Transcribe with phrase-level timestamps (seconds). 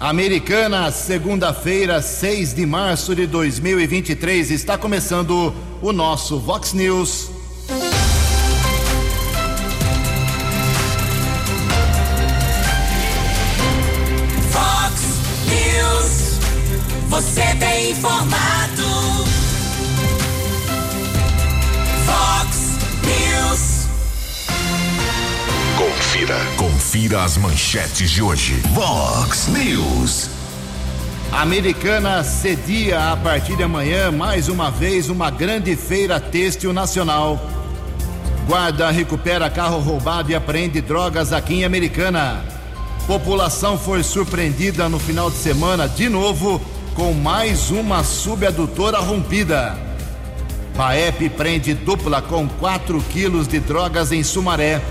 [0.00, 7.39] Americana, segunda-feira, 6 de março de 2023, está começando o nosso Vox News.
[27.00, 28.60] Confira as manchetes de hoje.
[28.74, 30.28] Vox News.
[31.32, 37.40] Americana cedia a partir de amanhã mais uma vez uma grande feira têxtil nacional.
[38.46, 42.44] Guarda recupera carro roubado e apreende drogas aqui em Americana.
[43.06, 46.60] População foi surpreendida no final de semana de novo
[46.94, 49.74] com mais uma subadutora rompida.
[50.76, 54.82] Paep prende dupla com 4 quilos de drogas em Sumaré.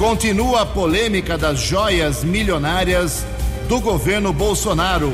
[0.00, 3.26] Continua a polêmica das joias milionárias
[3.68, 5.12] do governo Bolsonaro.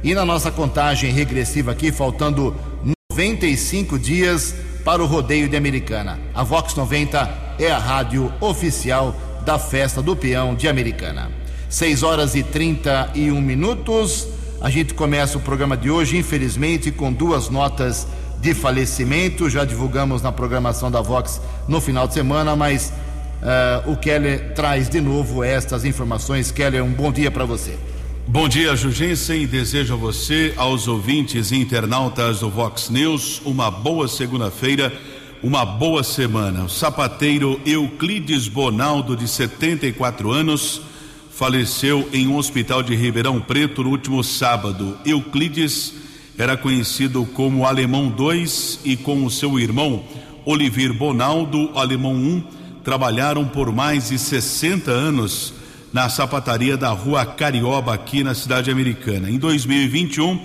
[0.03, 2.53] E na nossa contagem regressiva aqui, faltando
[3.09, 6.19] 95 dias para o rodeio de Americana.
[6.35, 9.15] A Vox 90 é a rádio oficial
[9.45, 11.31] da festa do peão de Americana.
[11.69, 14.27] 6 horas e 31 minutos.
[14.59, 18.07] A gente começa o programa de hoje, infelizmente, com duas notas
[18.41, 19.47] de falecimento.
[19.49, 22.91] Já divulgamos na programação da Vox no final de semana, mas
[23.41, 26.49] uh, o Keller traz de novo estas informações.
[26.49, 27.77] Keller, um bom dia para você.
[28.25, 29.45] Bom dia, Jugensen.
[29.45, 34.91] Desejo a você, aos ouvintes e internautas do Vox News, uma boa segunda-feira,
[35.43, 36.63] uma boa semana.
[36.63, 40.81] O sapateiro Euclides Bonaldo, de 74 anos,
[41.37, 44.97] faleceu em um hospital de Ribeirão Preto no último sábado.
[45.05, 45.93] Euclides
[46.35, 50.03] era conhecido como Alemão 2 e com o seu irmão
[50.43, 52.43] Olivier Bonaldo, Alemão 1,
[52.83, 55.53] trabalharam por mais de 60 anos
[55.93, 59.29] na sapataria da Rua Carioba, aqui na cidade americana.
[59.29, 60.39] Em 2021,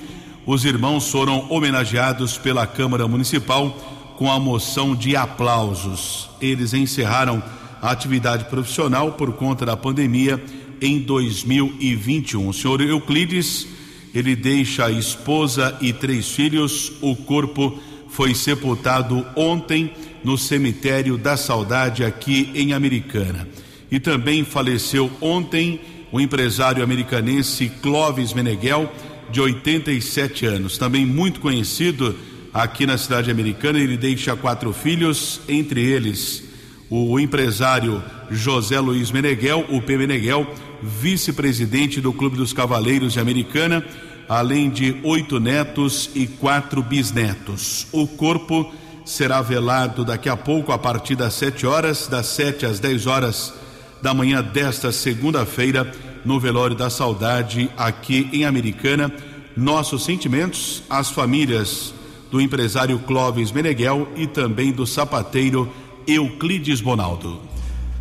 [0.44, 3.70] os irmãos foram homenageados pela Câmara Municipal
[4.18, 6.28] com a moção de aplausos.
[6.38, 7.42] Eles encerraram
[7.80, 10.38] a atividade profissional por conta da pandemia
[10.82, 12.48] em 2021.
[12.48, 13.66] O senhor Euclides,
[14.12, 16.92] ele deixa a esposa e três filhos.
[17.00, 17.78] O corpo
[18.08, 23.48] foi sepultado ontem no cemitério da Saudade aqui em Americana.
[23.90, 28.92] E também faleceu ontem o empresário americanense Clóvis Meneghel,
[29.30, 32.14] de 87 anos, também muito conhecido
[32.52, 33.78] aqui na cidade americana.
[33.78, 36.52] Ele deixa quatro filhos, entre eles
[36.94, 39.96] o empresário José Luiz Meneghel, o P.
[39.96, 40.46] Meneghel,
[40.82, 43.84] vice-presidente do Clube dos Cavaleiros de Americana,
[44.28, 47.86] além de oito netos e quatro bisnetos.
[47.92, 48.72] O corpo
[49.04, 53.54] será velado daqui a pouco, a partir das sete horas, das sete às dez horas
[54.00, 55.92] da manhã desta segunda-feira,
[56.24, 59.12] no Velório da Saudade, aqui em Americana.
[59.56, 61.92] Nossos sentimentos às famílias
[62.30, 65.70] do empresário Clóvis Meneghel e também do sapateiro
[66.06, 67.51] Euclides Bonaldo.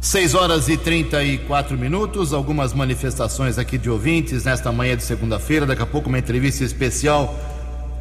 [0.01, 5.63] 6 horas e 34 minutos, algumas manifestações aqui de ouvintes nesta manhã de segunda-feira.
[5.63, 7.39] Daqui a pouco, uma entrevista especial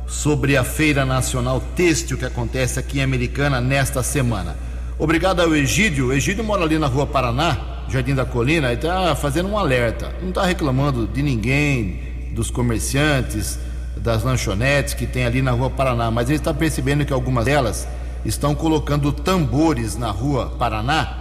[0.07, 4.57] sobre a Feira Nacional Têxtil que acontece aqui em Americana nesta semana.
[4.99, 6.07] Obrigado ao Egídio.
[6.07, 10.11] O Egídio mora ali na rua Paraná, Jardim da Colina, e está fazendo um alerta.
[10.23, 13.59] Não está reclamando de ninguém, dos comerciantes,
[13.99, 17.87] das lanchonetes que tem ali na rua Paraná, mas ele está percebendo que algumas delas
[18.25, 21.20] estão colocando tambores na rua Paraná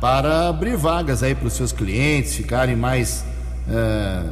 [0.00, 3.24] para abrir vagas aí para os seus clientes ficarem mais
[3.68, 4.22] é,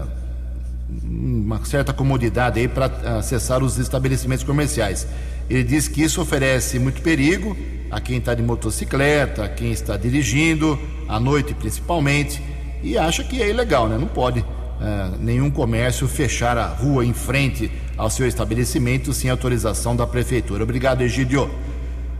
[1.03, 2.87] uma certa comodidade aí para
[3.19, 5.07] acessar os estabelecimentos comerciais.
[5.49, 7.57] Ele diz que isso oferece muito perigo
[7.91, 10.79] a quem está de motocicleta, a quem está dirigindo,
[11.09, 12.43] à noite principalmente,
[12.83, 13.97] e acha que é ilegal, né?
[13.99, 19.95] Não pode uh, nenhum comércio fechar a rua em frente ao seu estabelecimento sem autorização
[19.95, 20.65] da prefeitura.
[20.65, 21.51] Obrigado, Egidio.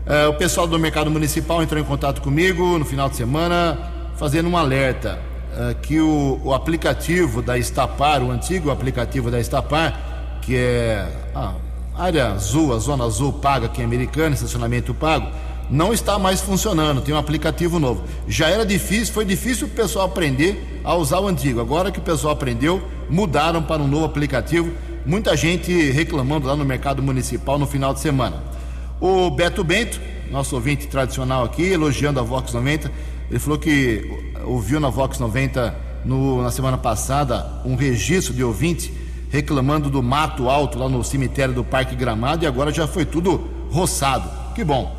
[0.05, 4.47] Uh, o pessoal do mercado municipal entrou em contato comigo no final de semana, fazendo
[4.47, 5.19] um alerta
[5.53, 11.53] uh, que o, o, aplicativo da Estapar, o antigo aplicativo da Estapar, que é a
[11.97, 15.27] área azul, a zona azul paga aqui em Americana, estacionamento pago,
[15.71, 18.03] não está mais funcionando, tem um aplicativo novo.
[18.27, 21.59] Já era difícil, foi difícil o pessoal aprender a usar o antigo.
[21.59, 22.79] Agora que o pessoal aprendeu,
[23.09, 24.71] mudaram para um novo aplicativo.
[25.03, 28.53] Muita gente reclamando lá no mercado municipal no final de semana.
[28.99, 29.99] O Beto Bento,
[30.31, 32.89] nosso ouvinte tradicional aqui, elogiando a Vox 90,
[33.29, 34.09] ele falou que
[34.45, 35.75] ouviu na Vox 90
[36.05, 38.93] no, na semana passada um registro de ouvinte
[39.29, 43.49] reclamando do mato alto lá no cemitério do Parque Gramado e agora já foi tudo
[43.69, 44.29] roçado.
[44.53, 44.95] Que bom.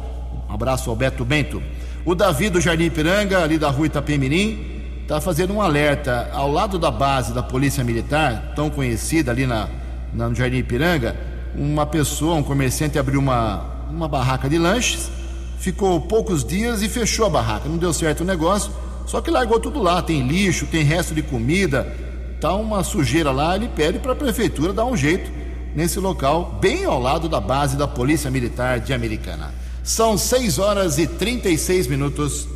[0.49, 1.63] Um abraço ao Beto Bento.
[2.05, 6.79] O Davi do Jardim Piranga, ali da rua Itapemirim, está fazendo um alerta ao lado
[6.79, 9.69] da base da Polícia Militar, tão conhecida ali na,
[10.13, 11.17] na, no Jardim Piranga.
[11.55, 15.11] Uma pessoa, um comerciante, abriu uma, uma barraca de lanches,
[15.59, 17.69] ficou poucos dias e fechou a barraca.
[17.69, 18.71] Não deu certo o negócio,
[19.07, 20.03] só que largou tudo lá.
[20.03, 21.97] Tem lixo, tem resto de comida,
[22.41, 23.57] tá uma sujeira lá.
[23.57, 25.31] Ele pede para a prefeitura dar um jeito
[25.75, 29.53] nesse local, bem ao lado da base da Polícia Militar de Americana.
[29.85, 32.49] São 6 horas e 36 minutos.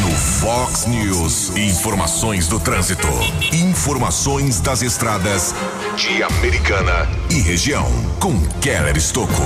[0.00, 3.06] No Fox News, informações do trânsito,
[3.52, 5.54] informações das estradas
[5.94, 7.88] Americana e região,
[8.18, 9.44] com Keller Estocco.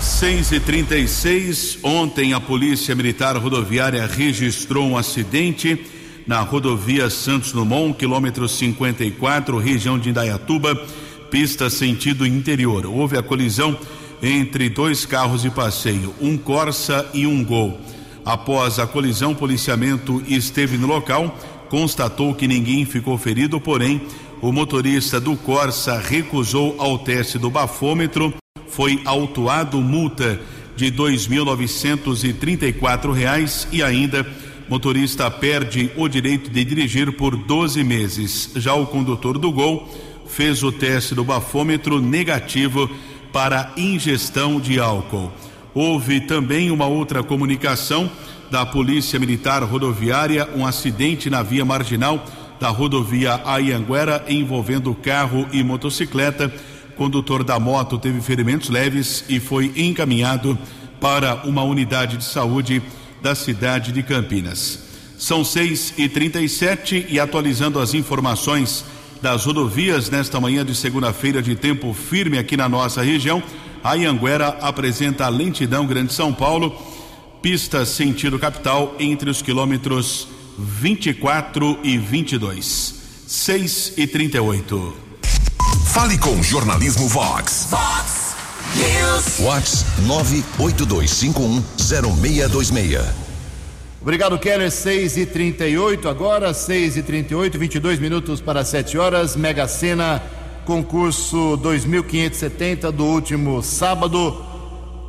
[0.00, 5.86] 6 e 36 ontem a Polícia Militar Rodoviária registrou um acidente
[6.26, 10.74] na rodovia Santos Dumont, quilômetro 54, região de Indaiatuba,
[11.30, 12.84] pista sentido interior.
[12.84, 13.78] Houve a colisão
[14.20, 17.78] entre dois carros de passeio, um Corsa e um Gol.
[18.24, 21.38] Após a colisão, o policiamento esteve no local,
[21.68, 24.02] constatou que ninguém ficou ferido, porém,
[24.40, 28.32] o motorista do Corsa recusou ao teste do bafômetro,
[28.68, 30.40] foi autuado multa
[30.76, 34.24] de R$ 2.934 e ainda
[34.68, 38.50] motorista perde o direito de dirigir por 12 meses.
[38.56, 39.88] Já o condutor do Gol
[40.26, 42.90] fez o teste do bafômetro negativo
[43.32, 45.32] para ingestão de álcool.
[45.74, 48.10] Houve também uma outra comunicação
[48.50, 52.24] da Polícia Militar Rodoviária, um acidente na via marginal
[52.60, 56.52] da rodovia Ayanguera envolvendo carro e motocicleta.
[56.96, 60.58] Condutor da moto teve ferimentos leves e foi encaminhado
[61.00, 62.82] para uma unidade de saúde
[63.22, 64.84] da cidade de Campinas.
[65.18, 68.84] São 6 e 37 e atualizando as informações
[69.20, 73.42] das rodovias nesta manhã de segunda-feira de tempo firme aqui na nossa região.
[73.82, 76.76] A Anguera apresenta lentidão Grande São Paulo,
[77.40, 82.94] pista sentido capital entre os quilômetros 24 e 22.
[83.26, 84.94] 6 e 38.
[85.92, 87.66] Fale com Jornalismo Vox.
[87.70, 88.36] Vox
[88.74, 89.38] News.
[89.38, 93.04] Vox 982510626.
[94.00, 94.70] Obrigado, Keller.
[94.70, 99.34] 6 e 38 agora, 6 e 38 22 minutos para 7 horas.
[99.36, 100.22] Mega Sena,
[100.64, 104.42] concurso 2570 do último sábado.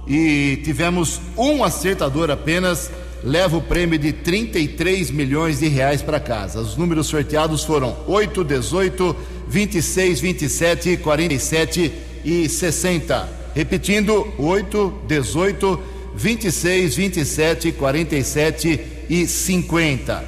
[0.07, 2.91] E tivemos um acertador apenas.
[3.23, 6.59] Leva o prêmio de 33 milhões de reais para casa.
[6.61, 9.15] Os números sorteados foram 8, 18,
[9.47, 11.91] 26, 27, 47
[12.23, 13.29] e 60.
[13.55, 15.79] Repetindo, 8, 18,
[16.15, 20.23] 26, 27, 47 e 50.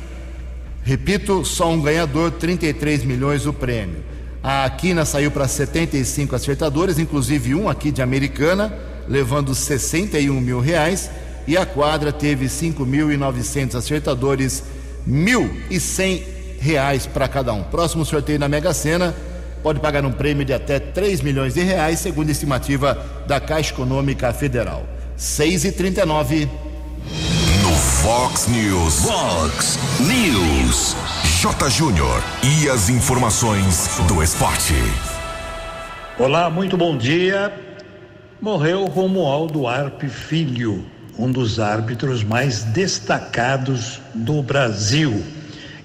[0.84, 4.04] Repito, só um ganhador, 33 milhões o prêmio.
[4.42, 8.74] A Quina saiu para 75 acertadores, inclusive um aqui de Americana,
[9.08, 11.10] levando 61 mil reais.
[11.50, 14.64] E a quadra teve 5.900 acertadores,
[15.10, 16.22] 1.100
[16.60, 17.64] reais para cada um.
[17.64, 19.16] Próximo sorteio na Mega Sena
[19.64, 23.74] pode pagar um prêmio de até 3 milhões de reais, segundo a estimativa da Caixa
[23.74, 24.86] Econômica Federal.
[25.18, 26.48] 6 e 39
[27.64, 29.06] No Fox News.
[29.06, 30.96] Fox News.
[31.42, 31.68] J.
[31.72, 32.24] Júnior.
[32.44, 34.76] E as informações do esporte.
[36.20, 37.52] Olá, muito bom dia.
[38.40, 40.86] Morreu Romualdo Arpe Filho,
[41.18, 45.24] um dos árbitros mais destacados do Brasil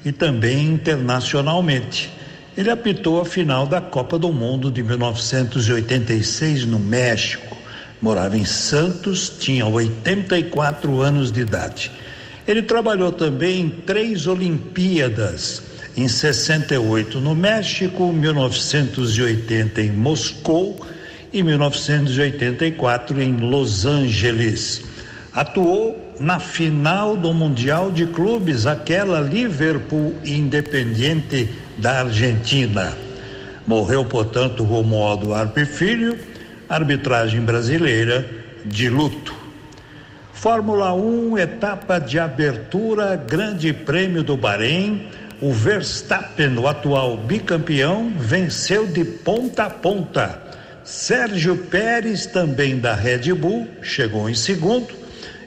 [0.04, 2.12] e também internacionalmente.
[2.56, 7.54] Ele apitou a final da Copa do Mundo de 1986 no México
[8.04, 11.90] morava em Santos, tinha 84 anos de idade.
[12.46, 15.62] Ele trabalhou também em três Olimpíadas,
[15.96, 20.86] em 68 no México, 1980 em Moscou
[21.32, 24.82] e 1984 em Los Angeles.
[25.34, 32.96] Atuou na final do Mundial de Clubes, aquela Liverpool Independiente da Argentina.
[33.66, 36.16] Morreu, portanto, Romualdo Arpe Filho,
[36.68, 38.24] arbitragem brasileira
[38.64, 39.34] de luto.
[40.32, 45.08] Fórmula 1, etapa de abertura, Grande Prêmio do Bahrein.
[45.40, 50.40] O Verstappen, o atual bicampeão, venceu de ponta a ponta.
[50.84, 55.03] Sérgio Pérez, também da Red Bull, chegou em segundo.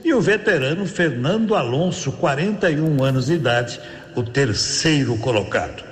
[0.07, 3.77] E o veterano Fernando Alonso, 41 anos de idade,
[4.15, 5.83] o terceiro colocado.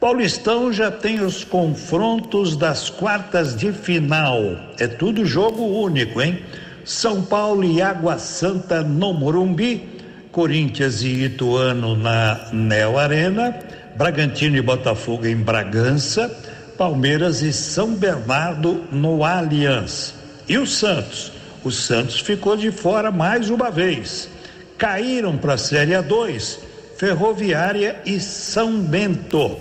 [0.00, 4.40] Paulistão já tem os confrontos das quartas de final.
[4.78, 6.42] É tudo jogo único, hein?
[6.86, 9.90] São Paulo e Água Santa no Morumbi,
[10.32, 13.54] Corinthians e Ituano na Neo Arena,
[13.94, 16.34] Bragantino e Botafogo em Bragança,
[16.78, 20.14] Palmeiras e São Bernardo no Allianz.
[20.48, 21.33] E o Santos?
[21.64, 24.28] O Santos ficou de fora mais uma vez.
[24.76, 26.58] Caíram para a Série A2,
[26.98, 29.56] Ferroviária e São Bento.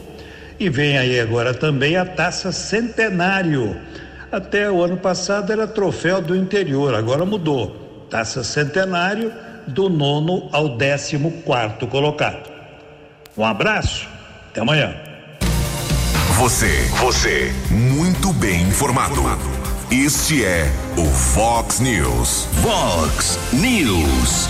[0.59, 3.79] E vem aí agora também a Taça Centenário.
[4.29, 8.05] Até o ano passado era troféu do interior, agora mudou.
[8.09, 9.31] Taça Centenário
[9.65, 12.51] do nono ao décimo quarto colocado.
[13.37, 14.07] Um abraço,
[14.49, 14.93] até amanhã.
[16.37, 19.21] Você, você, muito bem informado.
[19.93, 22.47] Este é o Fox News.
[22.63, 24.49] Fox News.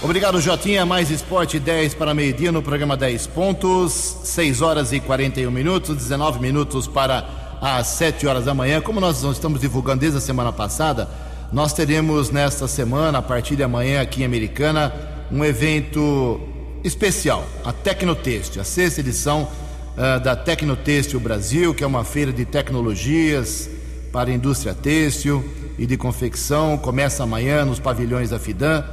[0.00, 0.86] Obrigado, Jotinha.
[0.86, 4.16] Mais esporte 10 para meio-dia no programa 10 pontos.
[4.24, 8.80] 6 horas e 41 minutos, 19 minutos para as 7 horas da manhã.
[8.80, 11.06] Como nós estamos divulgando desde a semana passada,
[11.52, 14.94] nós teremos nesta semana, a partir de amanhã, aqui em Americana,
[15.30, 16.40] um evento
[16.82, 22.46] especial, a Tecnotextil, a sexta edição uh, da Tecnotextil Brasil, que é uma feira de
[22.46, 23.68] tecnologias
[24.12, 25.44] para a indústria têxtil
[25.78, 26.76] e de confecção.
[26.76, 28.84] Começa amanhã nos pavilhões da Fidan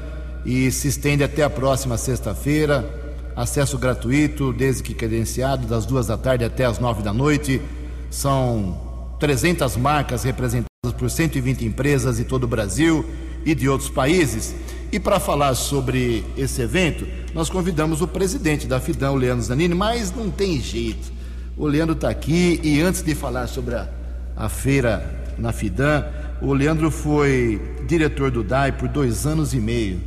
[0.45, 2.89] e se estende até a próxima sexta-feira.
[3.35, 7.61] Acesso gratuito, desde que credenciado, das duas da tarde até as nove da noite.
[8.09, 13.05] São 300 marcas representadas por 120 empresas de todo o Brasil
[13.45, 14.55] e de outros países.
[14.91, 19.75] E para falar sobre esse evento, nós convidamos o presidente da FIDAM, o Leandro Zanini,
[19.75, 21.11] mas não tem jeito.
[21.57, 23.89] O Leandro está aqui e antes de falar sobre a,
[24.37, 25.03] a feira
[25.37, 26.05] na FIDAM,
[26.41, 29.99] o Leandro foi diretor do DAI por dois anos e meio.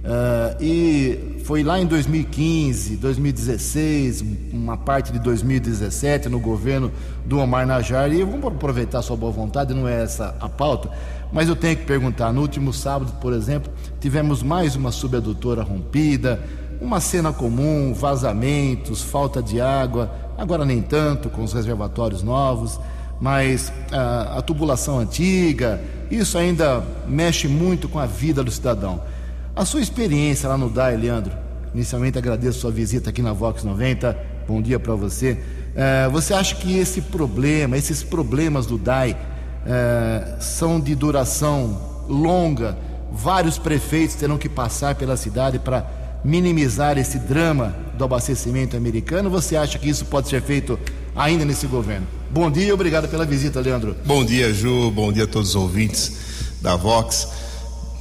[0.00, 6.90] Uh, e foi lá em 2015, 2016, uma parte de 2017 no governo
[7.26, 8.10] do Omar Najar.
[8.12, 10.90] E vamos aproveitar sua boa vontade, não é essa a pauta,
[11.32, 12.32] mas eu tenho que perguntar.
[12.32, 13.70] No último sábado, por exemplo,
[14.00, 16.42] tivemos mais uma subadutora rompida,
[16.80, 22.80] uma cena comum, vazamentos, falta de água, agora nem tanto com os reservatórios novos,
[23.20, 29.02] mas uh, a tubulação antiga, isso ainda mexe muito com a vida do cidadão.
[29.54, 31.32] A sua experiência lá no DAI, Leandro,
[31.74, 34.16] inicialmente agradeço sua visita aqui na Vox 90,
[34.48, 35.38] bom dia para você.
[35.74, 39.16] É, você acha que esse problema, esses problemas do DAI
[39.66, 42.76] é, são de duração longa?
[43.12, 45.84] Vários prefeitos terão que passar pela cidade para
[46.24, 49.28] minimizar esse drama do abastecimento americano?
[49.30, 50.78] Você acha que isso pode ser feito
[51.14, 52.06] ainda nesse governo?
[52.30, 53.96] Bom dia e obrigado pela visita, Leandro.
[54.04, 54.90] Bom dia, Ju.
[54.90, 56.12] Bom dia a todos os ouvintes
[56.60, 57.28] da Vox.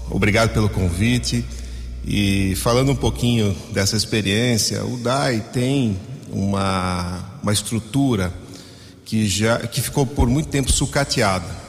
[0.09, 1.43] Obrigado pelo convite.
[2.05, 5.97] E falando um pouquinho dessa experiência, o DAI tem
[6.31, 8.33] uma, uma estrutura
[9.05, 11.59] que já que ficou por muito tempo sucateada.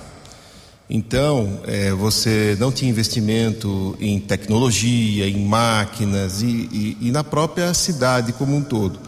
[0.88, 7.72] Então, é, você não tinha investimento em tecnologia, em máquinas e, e, e na própria
[7.72, 8.98] cidade como um todo.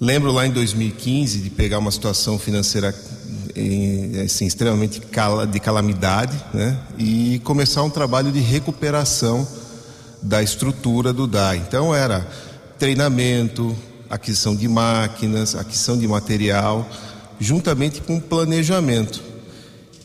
[0.00, 2.94] Lembro lá em 2015 de pegar uma situação financeira
[4.24, 5.00] assim, extremamente
[5.50, 6.78] de calamidade, né?
[6.96, 9.46] E começar um trabalho de recuperação
[10.22, 11.64] da estrutura do DAI.
[11.66, 12.24] Então era
[12.78, 13.76] treinamento,
[14.08, 16.88] aquisição de máquinas, aquisição de material,
[17.40, 19.20] juntamente com planejamento.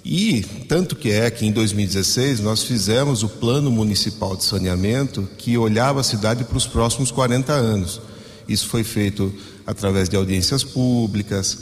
[0.04, 5.56] E tanto que é que em 2016 nós fizemos o plano municipal de saneamento que
[5.56, 8.02] olhava a cidade para os próximos 40 anos.
[8.48, 9.34] Isso foi feito
[9.66, 11.60] através de audiências públicas,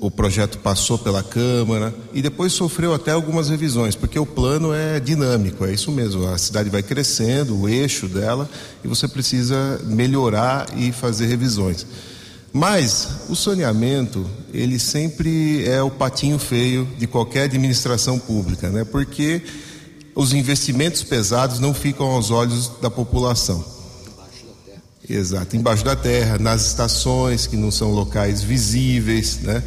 [0.00, 4.98] o projeto passou pela Câmara e depois sofreu até algumas revisões, porque o plano é
[4.98, 6.26] dinâmico, é isso mesmo.
[6.26, 8.48] A cidade vai crescendo, o eixo dela,
[8.82, 11.86] e você precisa melhorar e fazer revisões.
[12.52, 18.84] Mas o saneamento, ele sempre é o patinho feio de qualquer administração pública, né?
[18.84, 19.42] Porque
[20.14, 23.64] os investimentos pesados não ficam aos olhos da população.
[25.12, 29.62] Exato, embaixo da terra, nas estações que não são locais visíveis, né?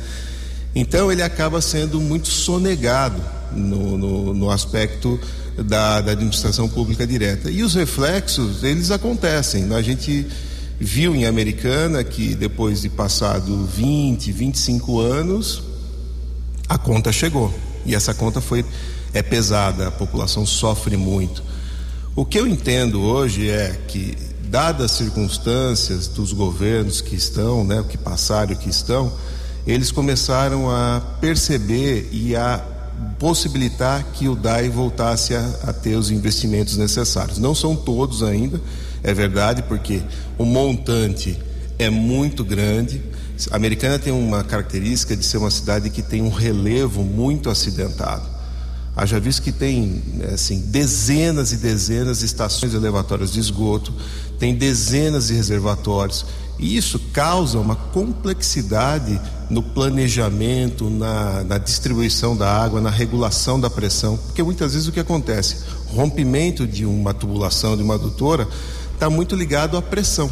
[0.74, 3.22] Então ele acaba sendo muito sonegado
[3.52, 5.20] no, no, no aspecto
[5.58, 7.52] da, da administração pública direta.
[7.52, 9.72] E os reflexos, eles acontecem.
[9.74, 10.26] A gente
[10.80, 15.62] viu em Americana que depois de passado 20, 25 anos,
[16.68, 17.54] a conta chegou.
[17.86, 18.66] E essa conta foi
[19.14, 21.44] é pesada, a população sofre muito.
[22.16, 24.18] O que eu entendo hoje é que,
[24.54, 29.12] dadas as circunstâncias dos governos que estão, né, que passaram que estão,
[29.66, 32.64] eles começaram a perceber e a
[33.18, 37.40] possibilitar que o DAI voltasse a, a ter os investimentos necessários.
[37.40, 38.62] Não são todos ainda,
[39.02, 40.04] é verdade, porque
[40.38, 41.36] o montante
[41.80, 43.02] é muito grande.
[43.50, 48.34] A Americana tem uma característica de ser uma cidade que tem um relevo muito acidentado.
[48.96, 53.92] Haja visto que tem assim, dezenas e dezenas de estações elevatórias de esgoto,
[54.44, 56.26] tem dezenas de reservatórios,
[56.60, 59.18] e isso causa uma complexidade
[59.50, 64.92] no planejamento, na, na distribuição da água, na regulação da pressão, porque muitas vezes o
[64.92, 65.64] que acontece?
[65.88, 68.46] rompimento de uma tubulação, de uma adutora,
[68.94, 70.30] está muito ligado à pressão.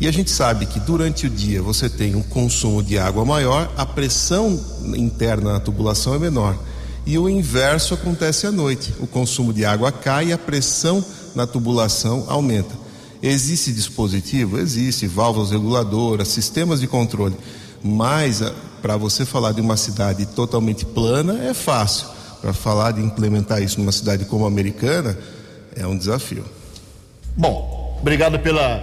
[0.00, 3.72] E a gente sabe que durante o dia você tem um consumo de água maior,
[3.76, 4.60] a pressão
[4.96, 6.58] interna na tubulação é menor.
[7.06, 8.92] E o inverso acontece à noite.
[8.98, 11.04] O consumo de água cai e a pressão
[11.36, 12.87] na tubulação aumenta.
[13.22, 14.58] Existe dispositivo?
[14.58, 17.36] Existe, válvulas reguladoras, sistemas de controle.
[17.82, 22.08] Mas ah, para você falar de uma cidade totalmente plana é fácil.
[22.40, 25.18] Para falar de implementar isso numa cidade como a americana
[25.74, 26.44] é um desafio.
[27.36, 28.78] Bom, obrigado pela,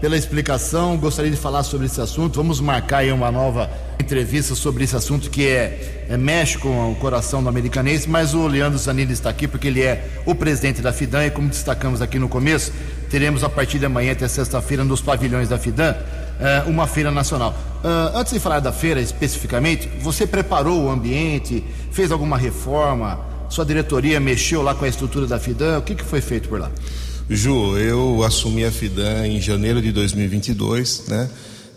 [0.00, 0.96] pela explicação.
[0.96, 2.36] Gostaria de falar sobre esse assunto.
[2.36, 3.68] Vamos marcar aí uma nova
[4.00, 8.46] entrevista sobre esse assunto que é, é mexe com o coração do americanense, mas o
[8.46, 12.18] Leandro Zanini está aqui porque ele é o presidente da FIDAN e como destacamos aqui
[12.18, 12.72] no começo,
[13.10, 15.96] teremos a partir de amanhã até sexta-feira nos pavilhões da FIDAN
[16.40, 17.54] eh, uma feira nacional.
[17.84, 21.62] Uh, antes de falar da feira especificamente, você preparou o ambiente,
[21.92, 26.04] fez alguma reforma, sua diretoria mexeu lá com a estrutura da FIDAN, o que, que
[26.04, 26.70] foi feito por lá?
[27.28, 31.28] Ju, eu assumi a FIDAN em janeiro de 2022, né?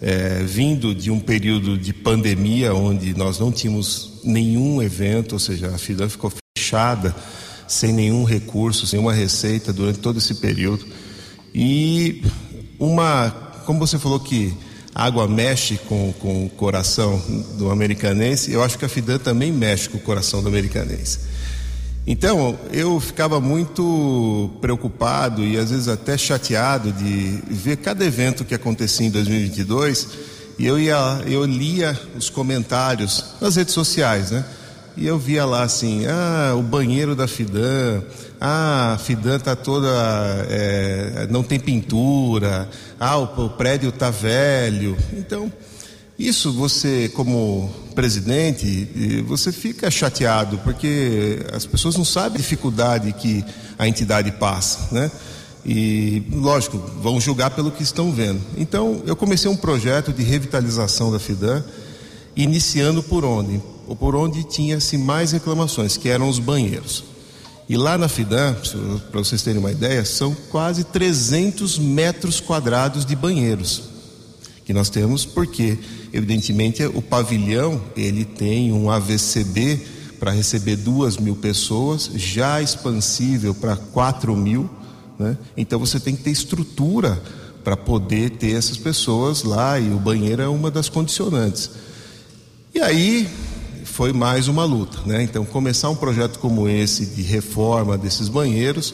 [0.01, 5.67] É, vindo de um período de pandemia onde nós não tínhamos nenhum evento, ou seja,
[5.67, 7.13] a FIDAN ficou fechada,
[7.67, 10.85] sem nenhum recurso, sem uma receita durante todo esse período.
[11.53, 12.23] E
[12.79, 13.29] uma,
[13.65, 14.53] como você falou que
[14.95, 17.21] a água mexe com, com o coração
[17.57, 21.19] do americanense, eu acho que a FIDAN também mexe com o coração do americanense.
[22.05, 28.53] Então, eu ficava muito preocupado e às vezes até chateado de ver cada evento que
[28.53, 30.07] acontecia em 2022
[30.59, 34.45] e eu ia, eu lia os comentários nas redes sociais, né?
[34.95, 38.03] E eu via lá assim, ah, o banheiro da Fidan,
[38.45, 39.87] ah, a Fidan tá toda,
[40.49, 44.97] é, não tem pintura, ah, o, o prédio tá velho.
[45.13, 45.49] Então,
[46.19, 53.45] isso você, como presidente, você fica chateado, porque as pessoas não sabem a dificuldade que
[53.79, 55.09] a entidade passa, né?
[55.65, 58.41] E, lógico, vão julgar pelo que estão vendo.
[58.57, 61.63] Então, eu comecei um projeto de revitalização da FIDAN,
[62.35, 63.61] iniciando por onde?
[63.97, 67.12] Por onde tinha-se mais reclamações, que eram os banheiros.
[67.67, 68.55] E lá na FIDAN,
[69.11, 73.83] para vocês terem uma ideia, são quase 300 metros quadrados de banheiros
[74.65, 75.77] que nós temos, porque
[76.11, 79.79] evidentemente o pavilhão ele tem um AVCB
[80.19, 84.69] para receber duas mil pessoas, já expansível para quatro mil,
[85.19, 85.37] né?
[85.57, 87.21] Então você tem que ter estrutura
[87.63, 91.69] para poder ter essas pessoas lá e o banheiro é uma das condicionantes.
[92.73, 93.29] E aí
[93.93, 95.21] foi mais uma luta, né?
[95.21, 98.91] Então começar um projeto como esse de reforma desses banheiros,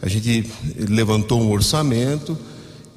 [0.00, 2.38] a gente levantou um orçamento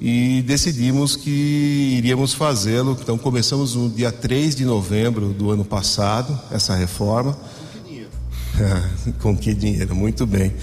[0.00, 2.96] e decidimos que iríamos fazê-lo.
[3.02, 7.32] Então começamos no dia 3 de novembro do ano passado, essa reforma.
[7.32, 7.36] Com
[7.72, 9.18] que dinheiro?
[9.18, 9.96] Com que dinheiro?
[9.96, 10.54] Muito bem.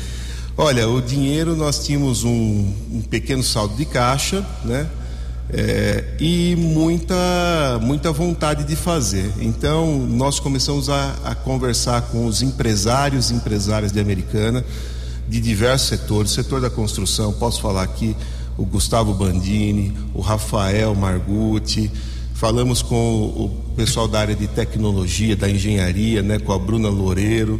[0.55, 4.89] Olha, o dinheiro nós tínhamos um, um pequeno saldo de caixa, né?
[5.51, 9.31] É, e muita, muita vontade de fazer.
[9.39, 14.63] Então, nós começamos a, a conversar com os empresários e empresárias de Americana,
[15.27, 18.15] de diversos setores, setor da construção, posso falar aqui,
[18.57, 21.89] o Gustavo Bandini, o Rafael Margutti,
[22.33, 27.59] falamos com o pessoal da área de tecnologia, da engenharia, né, com a Bruna Loureiro,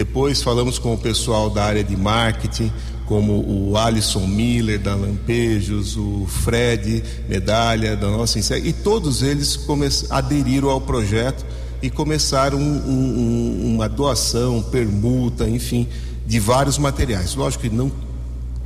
[0.00, 2.72] depois falamos com o pessoal da área de marketing,
[3.04, 9.60] como o Alisson Miller da Lampejos, o Fred Medalha da nossa e todos eles
[10.08, 11.44] aderiram ao projeto
[11.82, 15.86] e começaram um, um, uma doação, permuta, enfim,
[16.26, 17.34] de vários materiais.
[17.34, 17.92] Lógico que não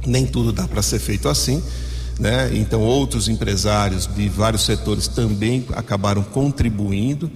[0.06, 1.60] nem tudo dá para ser feito assim,
[2.16, 2.48] né?
[2.52, 7.28] Então outros empresários de vários setores também acabaram contribuindo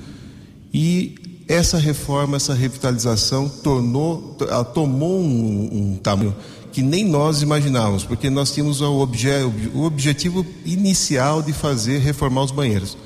[0.72, 1.16] e
[1.48, 4.36] essa reforma, essa revitalização tornou,
[4.74, 6.36] tomou um, um tamanho
[6.70, 9.28] que nem nós imaginávamos, porque nós tínhamos o, obje,
[9.74, 12.96] o objetivo inicial de fazer reformar os banheiros,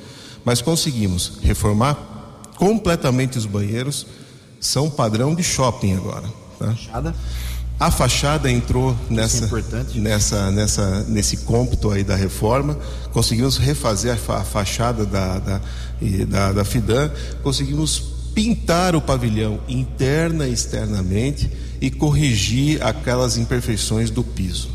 [0.44, 1.94] mas conseguimos reformar
[2.56, 4.06] completamente os banheiros,
[4.60, 6.28] são padrão de shopping agora.
[6.58, 6.66] Tá?
[6.66, 7.14] Fachada.
[7.80, 12.78] A fachada entrou nessa, é nessa, nessa, nesse cômputo aí da reforma.
[13.10, 15.60] Conseguimos refazer a, fa a fachada da, da,
[16.28, 17.10] da, da FIDAN,
[17.42, 24.70] conseguimos pintar o pavilhão interna e externamente e corrigir aquelas imperfeições do piso.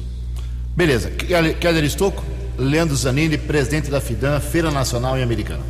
[0.76, 1.10] Beleza.
[1.10, 2.24] Keller Estocco,
[2.58, 5.64] Leandro Zanini, presidente da FIDAN, Feira Nacional e Americana.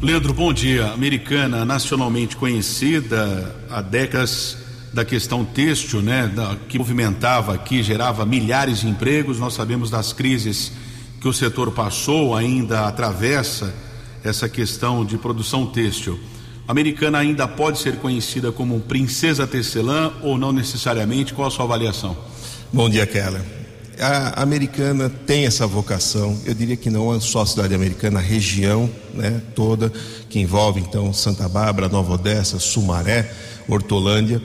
[0.00, 0.92] Leandro, bom dia.
[0.92, 4.58] Americana, nacionalmente conhecida há décadas
[4.92, 9.38] da questão têxtil, né, da, que movimentava aqui, gerava milhares de empregos.
[9.38, 10.72] Nós sabemos das crises
[11.20, 13.74] que o setor passou, ainda atravessa
[14.22, 16.18] essa questão de produção têxtil.
[16.66, 21.32] Americana ainda pode ser conhecida como princesa tecelã ou não necessariamente?
[21.32, 22.16] Qual a sua avaliação?
[22.72, 23.40] Bom dia, Keller.
[23.98, 28.22] A americana tem essa vocação, eu diria que não é só a cidade americana, a
[28.22, 29.90] região né, toda,
[30.28, 33.30] que envolve então Santa Bárbara, Nova Odessa, Sumaré,
[33.66, 34.42] Hortolândia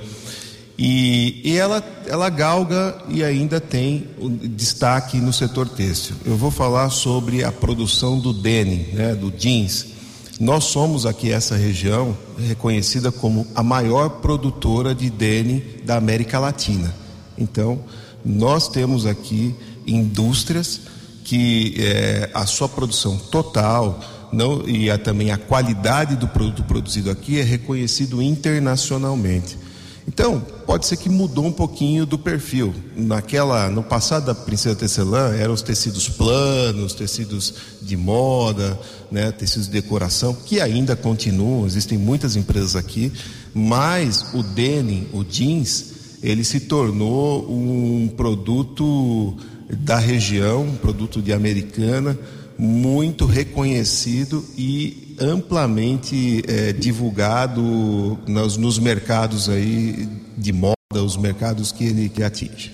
[0.84, 4.08] e, e ela, ela galga e ainda tem
[4.44, 6.16] destaque no setor têxtil.
[6.26, 10.01] Eu vou falar sobre a produção do denim, né, do jeans.
[10.42, 16.92] Nós somos aqui essa região reconhecida como a maior produtora de denim da América Latina.
[17.38, 17.80] Então,
[18.26, 20.82] nós temos aqui indústrias
[21.24, 24.00] que é, a sua produção total
[24.34, 29.60] não, e a, também a qualidade do produto produzido aqui é reconhecido internacionalmente.
[30.08, 32.74] Então, pode ser que mudou um pouquinho do perfil.
[32.96, 38.80] Naquela, no passado da Princesa Tecelã, eram os tecidos planos, tecidos de moda,
[39.12, 43.12] né, tecidos de decoração, que ainda continuam, existem muitas empresas aqui,
[43.54, 45.92] mas o denim, o jeans,
[46.24, 49.36] ele se tornou um produto
[49.70, 52.18] da região, um produto de americana,
[52.58, 61.86] muito reconhecido e amplamente é, divulgado nos, nos, mercados aí de moda, os mercados que
[61.86, 62.72] ele que atinge.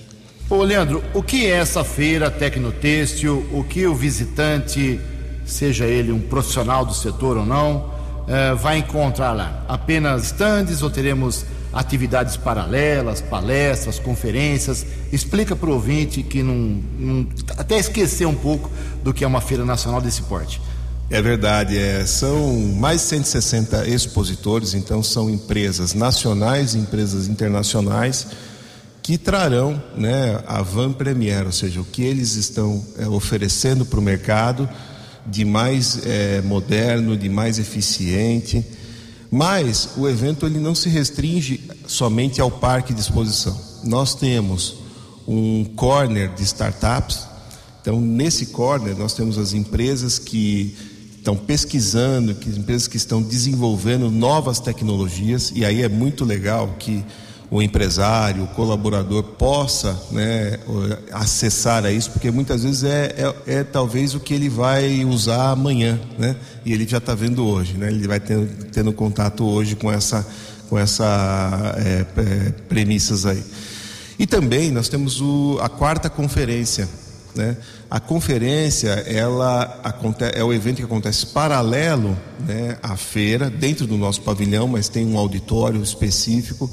[0.50, 3.46] Ô Leandro, o que é essa feira Tecnotêxtil?
[3.52, 5.00] O que o visitante,
[5.46, 7.92] seja ele um profissional do setor ou não,
[8.28, 9.66] é, vai encontrar lá?
[9.68, 14.86] Apenas estandes ou teremos atividades paralelas, palestras, conferências.
[15.12, 18.72] Explica para o ouvinte que não, não, até esqueceu um pouco
[19.04, 20.62] do que é uma feira nacional desse porte.
[21.10, 28.28] É verdade, é, são mais de 160 expositores, então são empresas nacionais e empresas internacionais
[29.02, 34.00] que trarão né, a Van Premier, ou seja, o que eles estão é, oferecendo para
[34.00, 34.70] o mercado
[35.26, 38.65] de mais é, moderno, de mais eficiente
[39.32, 43.60] mas o evento ele não se restringe somente ao parque de exposição.
[43.84, 44.78] Nós temos
[45.28, 47.28] um corner de startups.
[47.82, 50.76] Então, nesse corner, nós temos as empresas que
[51.28, 57.04] estão pesquisando, que empresas que estão desenvolvendo novas tecnologias, e aí é muito legal que
[57.52, 60.58] o empresário, o colaborador possa né,
[61.12, 65.52] acessar a isso, porque muitas vezes é, é, é, talvez o que ele vai usar
[65.52, 66.36] amanhã, né?
[66.66, 67.88] E ele já está vendo hoje, né?
[67.88, 70.28] Ele vai tendo, tendo contato hoje com essa,
[70.70, 73.42] com essa é, é premissas aí.
[74.20, 76.88] E também nós temos o, a quarta conferência,
[77.38, 77.56] né?
[77.89, 79.82] A conferência ela
[80.34, 85.06] é o evento que acontece paralelo né, à feira, dentro do nosso pavilhão, mas tem
[85.06, 86.69] um auditório específico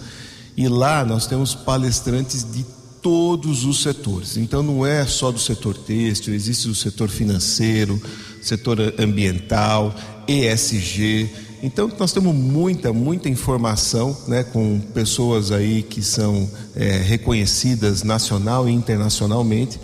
[0.57, 2.64] e lá nós temos palestrantes de
[3.03, 4.37] todos os setores.
[4.37, 8.00] Então não é só do setor têxtil, existe o setor financeiro,
[8.40, 9.94] setor ambiental,
[10.27, 11.29] ESG.
[11.62, 18.68] Então nós temos muita, muita informação, né, com pessoas aí que são é, reconhecidas nacional
[18.68, 19.79] e internacionalmente,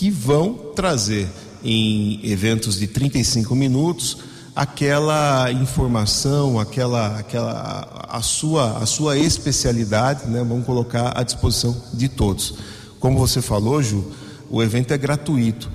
[0.00, 1.28] que vão trazer
[1.62, 4.16] em eventos de 35 minutos
[4.56, 10.42] aquela informação, aquela, aquela a sua, a sua especialidade, né?
[10.42, 12.54] Vamos colocar à disposição de todos.
[12.98, 14.10] Como você falou, Ju,
[14.48, 15.70] o evento é gratuito,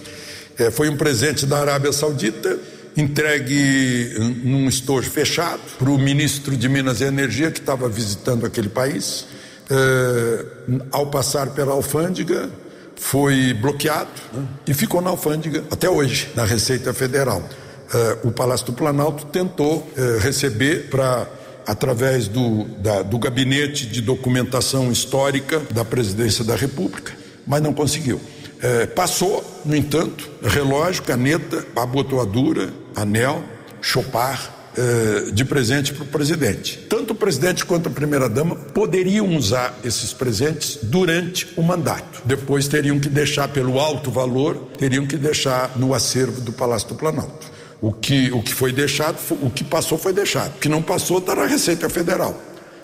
[0.58, 2.58] Eh, foi um presente da Arábia Saudita,
[2.96, 8.68] entregue num estojo fechado para o ministro de Minas e Energia que estava visitando aquele
[8.68, 9.26] país.
[9.68, 10.44] Eh,
[10.92, 12.48] ao passar pela alfândega,
[12.96, 17.46] foi bloqueado né, e ficou na alfândega até hoje, na Receita Federal.
[17.92, 21.26] Eh, o Palácio do Planalto tentou eh, receber para
[21.66, 27.12] através do, da, do gabinete de documentação histórica da presidência da República,
[27.44, 28.20] mas não conseguiu.
[28.62, 33.42] É, passou, no entanto, relógio, caneta, abotoadura, anel,
[33.82, 36.78] chopar é, de presente para o presidente.
[36.88, 42.20] Tanto o presidente quanto a primeira-dama poderiam usar esses presentes durante o mandato.
[42.24, 46.94] Depois teriam que deixar, pelo alto valor, teriam que deixar no acervo do Palácio do
[46.94, 47.50] Planalto.
[47.80, 50.56] O que, o que foi deixado, o que passou foi deixado.
[50.56, 52.38] O que não passou está na Receita Federal,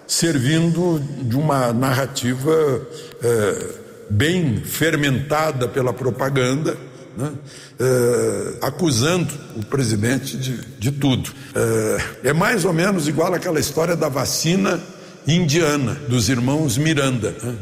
[0.07, 2.87] servindo de uma narrativa
[3.23, 3.82] é,
[4.13, 6.77] bem fermentada pela propaganda,
[7.17, 7.33] né?
[7.81, 11.31] é, acusando o presidente de, de tudo.
[11.55, 14.81] É, é, mais ou menos igual aquela história da vacina
[15.27, 17.57] indiana, dos irmãos Miranda, né?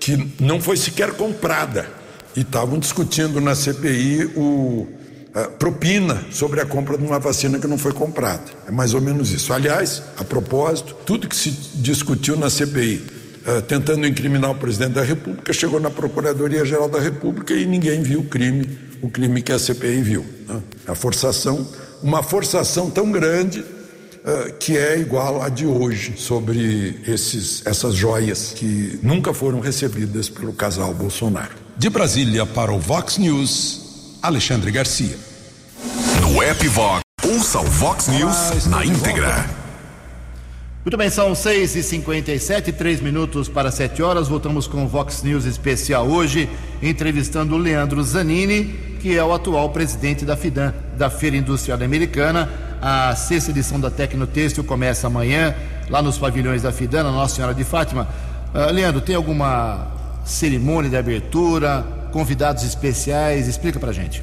[0.00, 1.86] que não foi sequer comprada.
[2.34, 4.88] E estavam discutindo na CPI o
[5.58, 8.44] propina sobre a compra de uma vacina que não foi comprada.
[8.66, 9.52] É mais ou menos isso.
[9.52, 13.21] Aliás, a propósito, tudo que se discutiu na CPI, uh,
[13.66, 18.24] tentando incriminar o presidente da República, chegou na Procuradoria-Geral da República e ninguém viu o
[18.24, 20.24] crime, o crime que a CPI viu.
[20.48, 20.62] Né?
[20.86, 21.66] A forçação,
[22.02, 28.52] uma forçação tão grande uh, que é igual à de hoje sobre esses, essas joias
[28.54, 31.52] que nunca foram recebidas pelo casal Bolsonaro.
[31.76, 34.18] De Brasília para o Vox News.
[34.22, 35.16] Alexandre Garcia.
[36.20, 39.61] No app Vox, ouça o Vox News na íntegra.
[40.84, 44.26] Muito bem, são 6 e 57 três minutos para 7 horas.
[44.26, 46.48] Voltamos com o Vox News especial hoje,
[46.82, 48.64] entrevistando o Leandro Zanini,
[49.00, 52.50] que é o atual presidente da FIDAM, da Feira Industrial Americana.
[52.80, 55.54] A sexta edição da Tecnotêxtil começa amanhã,
[55.88, 58.08] lá nos pavilhões da FIDAM, na Nossa Senhora de Fátima.
[58.52, 59.86] Uh, Leandro, tem alguma
[60.24, 62.02] cerimônia de abertura?
[62.12, 63.48] convidados especiais?
[63.48, 64.22] Explica para gente.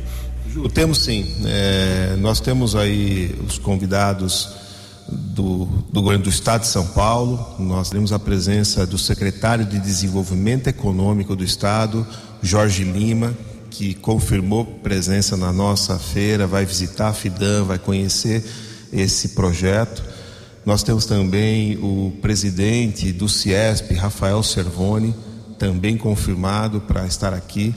[0.73, 1.25] Temos sim.
[1.45, 4.68] É, nós temos aí os convidados
[5.11, 7.55] do, do governo do Estado de São Paulo.
[7.59, 12.05] Nós temos a presença do secretário de Desenvolvimento Econômico do Estado,
[12.41, 13.33] Jorge Lima,
[13.69, 18.43] que confirmou presença na nossa feira, vai visitar a FIDAM, vai conhecer
[18.91, 20.03] esse projeto.
[20.65, 25.15] Nós temos também o presidente do CIESP, Rafael Servoni,
[25.57, 27.73] também confirmado para estar aqui.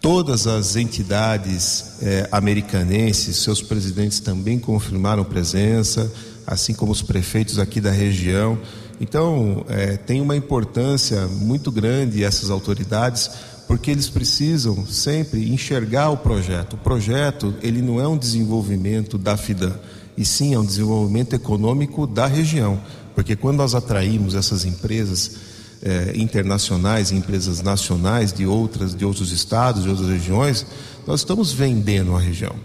[0.00, 6.10] Todas as entidades eh, americanenses, seus presidentes também confirmaram presença,
[6.48, 8.58] assim como os prefeitos aqui da região.
[8.98, 13.30] Então, eh, tem uma importância muito grande essas autoridades,
[13.66, 16.72] porque eles precisam sempre enxergar o projeto.
[16.72, 19.78] O projeto, ele não é um desenvolvimento da FIDAM,
[20.16, 22.80] e sim é um desenvolvimento econômico da região,
[23.14, 25.36] porque quando nós atraímos essas empresas
[25.82, 30.66] eh, internacionais, empresas nacionais de outras, de outros estados, de outras regiões,
[31.06, 32.56] nós estamos vendendo a região.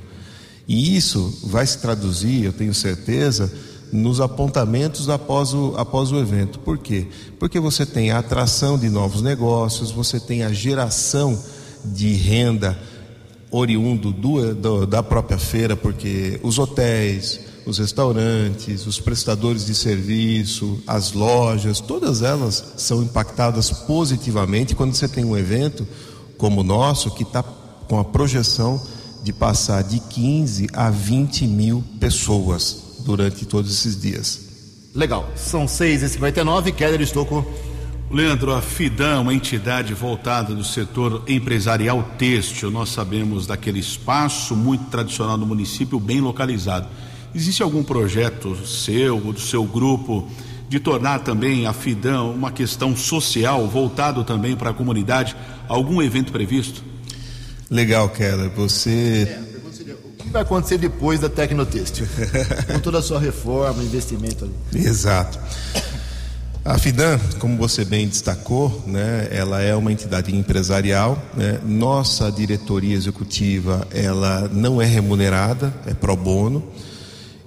[0.68, 3.52] E isso vai se traduzir, eu tenho certeza,
[3.92, 6.60] nos apontamentos após o, após o evento.
[6.60, 7.08] Por quê?
[7.40, 11.40] Porque você tem a atração de novos negócios, você tem a geração
[11.86, 12.78] de renda
[13.52, 20.82] oriundo do, do, da própria feira, porque os hotéis, os restaurantes, os prestadores de serviço,
[20.88, 25.88] as lojas, todas elas são impactadas positivamente quando você tem um evento
[26.36, 28.82] como o nosso, que está com a projeção
[29.24, 34.54] de passar de 15 a 20 mil pessoas durante todos esses dias.
[34.94, 37.46] Legal, são 6h59, Keller Estocco.
[38.12, 44.86] Leandro, a FIDAM, uma entidade voltada do setor empresarial têxtil, nós sabemos daquele espaço muito
[44.92, 46.88] tradicional do município, bem localizado.
[47.34, 50.30] Existe algum projeto seu ou do seu grupo
[50.70, 55.36] de tornar também a FIDAM uma questão social, voltado também para a comunidade?
[55.68, 56.84] Algum evento previsto?
[57.70, 58.52] Legal, Keller.
[58.52, 59.53] Você.
[60.24, 62.08] O que vai acontecer depois da Tecnotextil?
[62.72, 64.86] Com toda a sua reforma, investimento ali.
[64.86, 65.38] Exato.
[66.64, 71.22] A Fidan, como você bem destacou, né, ela é uma entidade empresarial.
[71.36, 71.60] Né?
[71.66, 76.64] Nossa diretoria executiva, ela não é remunerada, é pro bono.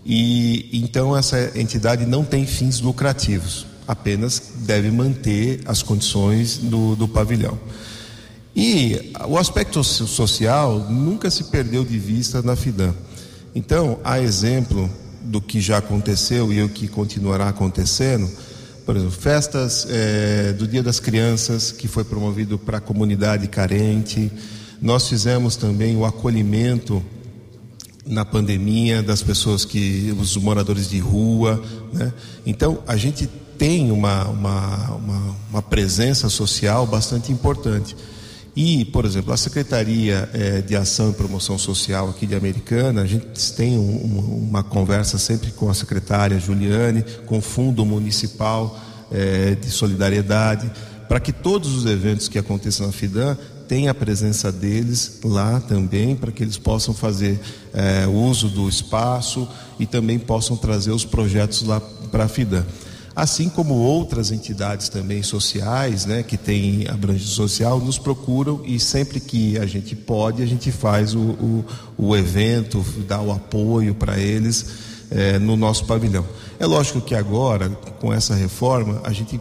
[0.05, 7.09] E então essa entidade não tem fins lucrativos, apenas deve manter as condições do, do
[7.09, 7.59] pavilhão.
[8.57, 12.95] E o aspecto social nunca se perdeu de vista na Fidan.
[13.55, 14.91] Então, a exemplo
[15.21, 18.27] do que já aconteceu e o que continuará acontecendo,
[18.87, 24.33] por exemplo, festas é, do Dia das Crianças, que foi promovido para a comunidade carente.
[24.81, 27.05] Nós fizemos também o acolhimento
[28.07, 31.63] na pandemia das pessoas que, os moradores de rua.
[31.93, 32.11] Né?
[32.47, 37.95] Então, a gente tem uma, uma, uma, uma presença social bastante importante.
[38.57, 43.07] E, por exemplo, a Secretaria é, de Ação e Promoção Social aqui de Americana, a
[43.07, 48.81] gente tem um, uma conversa sempre com a secretária Juliane, com o Fundo Municipal
[49.13, 50.73] é, de Solidariedade,
[51.07, 53.37] para que todos os eventos que aconteçam na FIDAN
[53.69, 57.39] tenham a presença deles lá também, para que eles possam fazer
[57.75, 59.47] é, uso do espaço
[59.79, 61.79] e também possam trazer os projetos lá
[62.11, 62.65] para a FIDAN
[63.17, 69.21] assim como outras entidades também sociais, né, que têm abrangência social, nos procuram e sempre
[69.21, 71.65] que a gente pode, a gente faz o, o,
[71.97, 74.67] o evento, dá o apoio para eles
[75.11, 76.27] é, no nosso pavilhão.
[76.59, 79.41] É lógico que agora, com essa reforma, a gente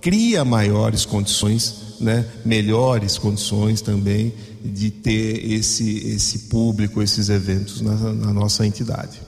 [0.00, 4.32] cria maiores condições, né, melhores condições também
[4.64, 9.20] de ter esse, esse público, esses eventos na, na nossa entidade.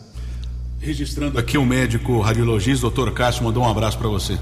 [0.80, 4.36] Registrando aqui o um médico radiologista, doutor Cássio, mandou um abraço para você.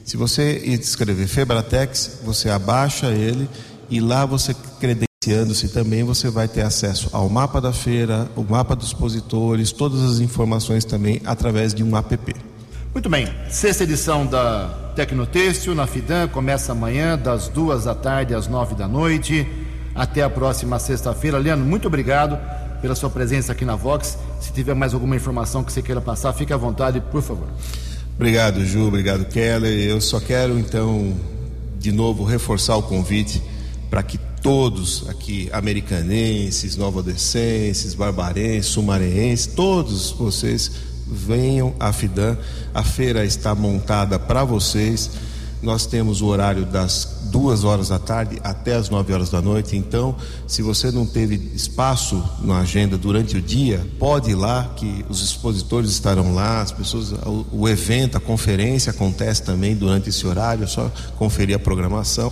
[0.05, 3.49] Se você escrever Febratex, você abaixa ele
[3.89, 8.75] e lá você credenciando-se também, você vai ter acesso ao mapa da feira, o mapa
[8.75, 12.33] dos expositores, todas as informações também através de um app.
[12.91, 18.47] Muito bem, sexta edição da Tecnotêxtil na Fidan começa amanhã, das duas da tarde às
[18.47, 19.47] nove da noite.
[19.93, 21.37] Até a próxima sexta-feira.
[21.37, 22.39] Leandro, muito obrigado
[22.81, 24.17] pela sua presença aqui na Vox.
[24.41, 27.47] Se tiver mais alguma informação que você queira passar, fique à vontade, por favor.
[28.15, 29.87] Obrigado, Ju, obrigado, Keller.
[29.87, 31.15] Eu só quero, então,
[31.77, 33.39] de novo, reforçar o convite
[33.87, 42.37] para que todos aqui, americanenses, novodecenses, barbarenses, sumareenses, todos vocês venham à FIDAN.
[42.73, 45.09] A feira está montada para vocês.
[45.61, 49.75] Nós temos o horário das duas horas da tarde até as nove horas da noite.
[49.75, 50.15] Então,
[50.47, 55.21] se você não teve espaço na agenda durante o dia, pode ir lá, que os
[55.21, 57.13] expositores estarão lá, as pessoas,
[57.51, 60.63] o, evento, a conferência acontece também durante esse horário.
[60.63, 62.31] É só conferir a programação.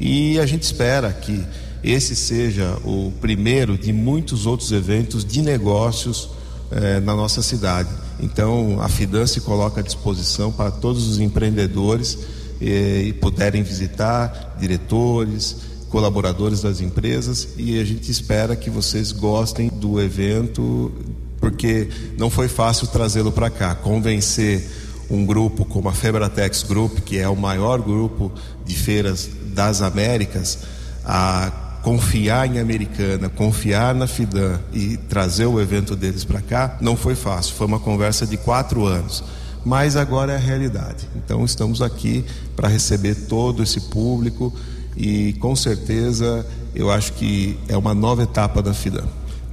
[0.00, 1.44] E a gente espera que
[1.84, 6.28] esse seja o primeiro de muitos outros eventos de negócios
[6.72, 7.88] eh, na nossa cidade.
[8.20, 12.18] Então, a Fidan se coloca à disposição para todos os empreendedores
[12.60, 15.56] eh, e puderem visitar, diretores,
[15.90, 20.92] colaboradores das empresas, e a gente espera que vocês gostem do evento,
[21.40, 23.74] porque não foi fácil trazê-lo para cá.
[23.74, 24.66] Convencer
[25.10, 28.32] um grupo como a Febratex Group, que é o maior grupo
[28.64, 30.58] de feiras das Américas,
[31.04, 36.96] a confiar em Americana, confiar na Fidan e trazer o evento deles para cá, não
[36.96, 37.54] foi fácil.
[37.54, 39.22] Foi uma conversa de quatro anos.
[39.64, 41.06] Mas agora é a realidade.
[41.14, 42.24] Então estamos aqui
[42.56, 44.52] para receber todo esse público
[44.96, 46.44] e com certeza
[46.74, 49.06] eu acho que é uma nova etapa da Fidan.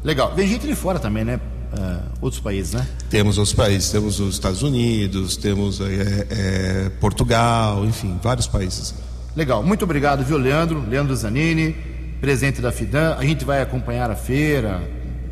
[0.04, 0.34] Legal.
[0.34, 1.40] Vem gente de fora também, né?
[1.72, 2.88] Uh, outros países, né?
[3.12, 8.96] Temos outros países, temos os Estados Unidos, temos é, é, Portugal, enfim, vários países.
[9.36, 10.84] Legal, muito obrigado, viu, Leandro?
[10.90, 11.93] Leandro Zanini
[12.24, 13.18] presidente da FIDAN.
[13.20, 14.82] A gente vai acompanhar a feira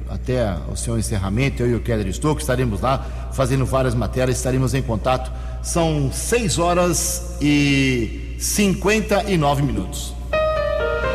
[0.10, 1.64] até o seu encerramento.
[1.64, 5.32] Eu e o Keller Stouck estaremos lá fazendo várias matérias, estaremos em contato.
[5.64, 10.14] São 6 horas e 59 minutos.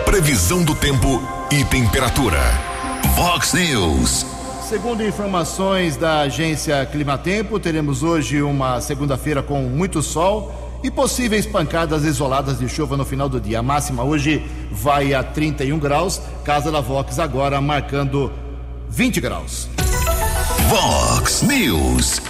[0.07, 1.23] Previsão do tempo
[1.53, 2.41] e temperatura.
[3.15, 4.25] Vox News.
[4.67, 12.05] Segundo informações da agência Climatempo, teremos hoje uma segunda-feira com muito sol e possíveis pancadas
[12.05, 13.59] isoladas de chuva no final do dia.
[13.59, 18.31] A máxima hoje vai a 31 graus, Casa da Vox agora marcando
[18.89, 19.69] 20 graus.
[20.69, 22.23] Vox News.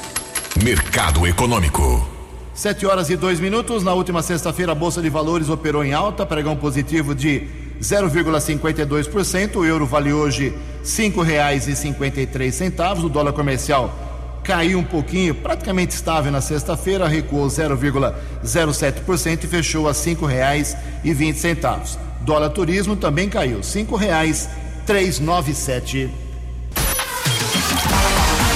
[0.65, 2.09] Mercado Econômico.
[2.55, 3.85] Sete horas e dois minutos.
[3.85, 7.47] Na última sexta-feira, a Bolsa de Valores operou em alta, pregão positivo de
[7.83, 9.57] 0,52%.
[9.57, 13.05] O euro vale hoje cinco reais cinquenta três centavos.
[13.05, 14.06] O dólar comercial
[14.47, 21.13] caiu um pouquinho, praticamente estável na sexta-feira, recuou 0,07% e fechou a cinco reais e
[21.13, 21.99] vinte centavos.
[22.21, 24.49] Dólar turismo também caiu, cinco reais
[24.87, 26.09] três nove sete.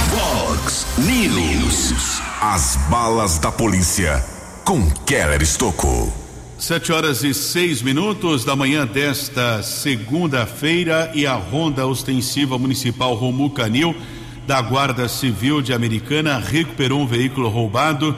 [0.09, 2.21] Vox News.
[2.41, 4.23] As balas da polícia
[4.63, 6.11] com Keller Estocou.
[6.57, 13.49] Sete horas e seis minutos da manhã desta segunda-feira e a Ronda Ostensiva Municipal Romu
[13.49, 13.95] Canil
[14.51, 18.13] da Guarda Civil de Americana recuperou um veículo roubado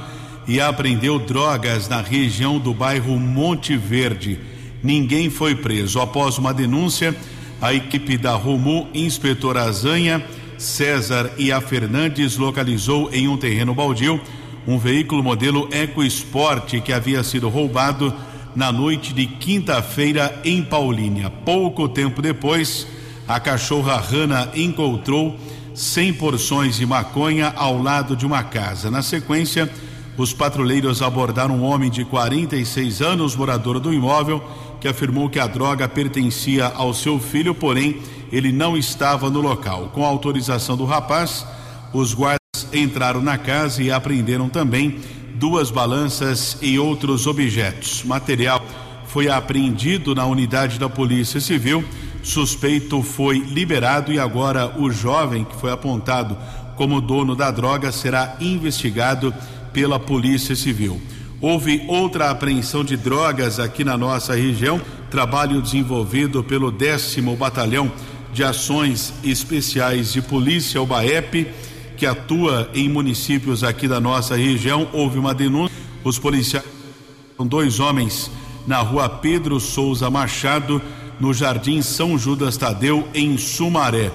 [0.47, 4.39] e apreendeu drogas na região do bairro Monte Verde.
[4.81, 5.99] Ninguém foi preso.
[5.99, 7.15] Após uma denúncia,
[7.61, 10.25] a equipe da Romu, inspetor Azanha,
[10.57, 14.19] César e a Fernandes localizou em um terreno baldio
[14.65, 18.11] um veículo modelo EcoSport que havia sido roubado
[18.55, 21.29] na noite de quinta-feira em Paulínia.
[21.29, 22.88] Pouco tempo depois,
[23.27, 25.38] a cachorra Rana encontrou
[25.74, 28.91] 100 porções de maconha ao lado de uma casa.
[28.91, 29.71] Na sequência,
[30.17, 34.43] os patrulheiros abordaram um homem de 46 anos, morador do imóvel,
[34.80, 38.01] que afirmou que a droga pertencia ao seu filho, porém
[38.32, 39.89] ele não estava no local.
[39.93, 41.45] Com a autorização do rapaz,
[41.93, 42.39] os guardas
[42.71, 44.99] entraram na casa e apreenderam também
[45.36, 48.03] duas balanças e outros objetos.
[48.03, 48.63] Material
[49.07, 51.84] foi apreendido na unidade da Polícia Civil.
[52.24, 56.38] Suspeito foi liberado e agora o jovem que foi apontado
[56.76, 59.34] como dono da droga será investigado
[59.71, 60.99] pela Polícia Civil.
[61.41, 67.91] Houve outra apreensão de drogas aqui na nossa região, trabalho desenvolvido pelo décimo batalhão
[68.32, 71.47] de ações especiais de polícia, o BAEP,
[71.97, 74.88] que atua em municípios aqui da nossa região.
[74.93, 76.65] Houve uma denúncia, os policiais
[77.45, 78.32] dois homens
[78.65, 80.82] na rua Pedro Souza Machado,
[81.24, 84.11] no Jardim São Judas Tadeu, em Sumaré.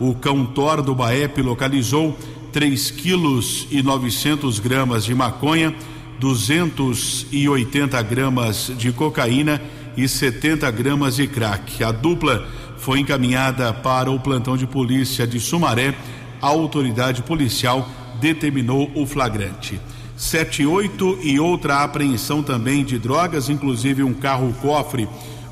[0.00, 2.18] O cão Thor do BAEP localizou
[2.50, 5.74] 3 quilos e 900 gramas de maconha
[6.18, 9.60] 280 gramas de cocaína
[9.98, 11.84] e 70 gramas de crack.
[11.84, 12.48] A dupla
[12.78, 15.94] foi encaminhada para o plantão de polícia de Sumaré.
[16.40, 17.86] A autoridade policial
[18.18, 19.78] determinou o flagrante.
[20.16, 25.06] 78 e outra apreensão também de drogas, inclusive um carro cofre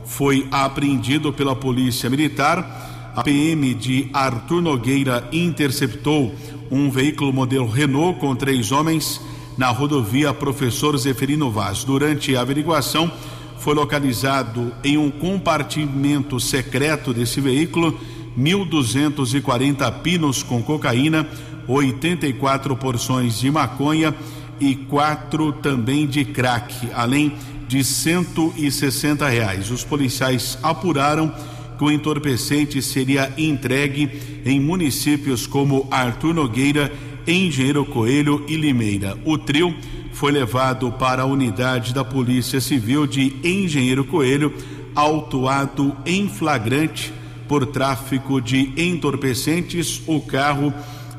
[0.05, 3.13] foi apreendido pela Polícia Militar.
[3.15, 6.35] A PM de Arthur Nogueira interceptou
[6.71, 9.21] um veículo modelo Renault com três homens
[9.57, 11.85] na rodovia Professor Zeferino Vaz.
[11.85, 13.11] Durante a averiguação,
[13.59, 17.99] foi localizado em um compartimento secreto desse veículo
[18.39, 21.27] 1.240 pinos com cocaína,
[21.67, 24.15] 84 porções de maconha
[24.61, 27.33] e quatro também de crack, além
[27.75, 29.69] de 160 reais.
[29.69, 31.35] Os policiais apuraram
[31.77, 36.93] que o entorpecente seria entregue em municípios como Arthur Nogueira
[37.27, 39.19] Engenheiro Coelho e Limeira.
[39.25, 39.75] O trio
[40.13, 44.55] foi levado para a unidade da Polícia Civil de Engenheiro Coelho,
[44.95, 47.13] autuado em flagrante
[47.49, 50.01] por tráfico de entorpecentes.
[50.07, 50.73] O carro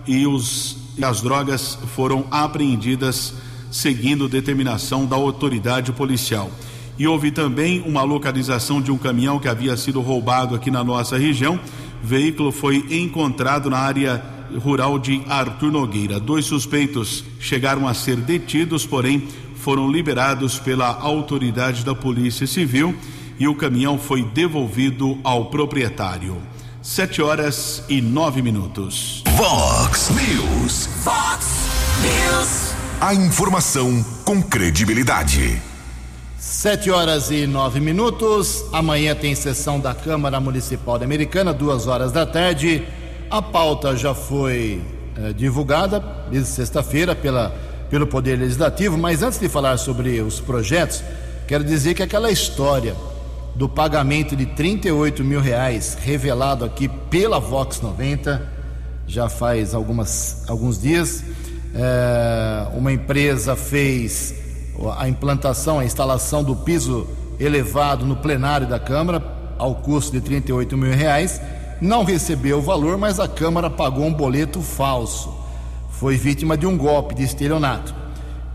[0.08, 3.34] e os, as drogas foram apreendidas
[3.76, 6.50] seguindo determinação da autoridade policial.
[6.98, 11.18] E houve também uma localização de um caminhão que havia sido roubado aqui na nossa
[11.18, 11.60] região.
[12.02, 14.24] O veículo foi encontrado na área
[14.64, 16.22] rural de Arthur Nogueira.
[16.22, 22.96] Dois suspeitos chegaram a ser detidos, porém foram liberados pela autoridade da Polícia Civil
[23.38, 26.38] e o caminhão foi devolvido ao proprietário.
[26.82, 29.22] Sete horas e nove minutos.
[29.36, 30.88] Vox News.
[31.04, 31.46] Vox
[32.02, 32.65] News.
[33.00, 35.62] A informação com credibilidade.
[36.40, 38.64] Sete horas e nove minutos.
[38.72, 42.88] Amanhã tem sessão da Câmara Municipal da Americana, duas horas da tarde.
[43.30, 44.82] A pauta já foi
[45.18, 46.00] eh, divulgada
[46.32, 47.54] desde sexta-feira pela,
[47.90, 51.04] pelo Poder Legislativo, mas antes de falar sobre os projetos,
[51.48, 52.96] quero dizer que aquela história
[53.56, 58.56] do pagamento de 38 mil reais revelado aqui pela Vox 90
[59.06, 61.24] já faz algumas, alguns dias.
[61.76, 64.34] Eh, uma empresa fez
[64.98, 67.06] a implantação, a instalação do piso
[67.38, 69.22] elevado no plenário da Câmara
[69.58, 71.42] ao custo de 38 mil reais
[71.82, 75.34] não recebeu o valor, mas a Câmara pagou um boleto falso.
[75.90, 77.94] Foi vítima de um golpe de estelionato.